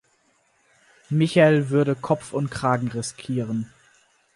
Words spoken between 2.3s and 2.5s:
und